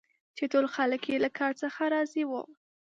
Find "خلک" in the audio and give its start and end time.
0.75-1.01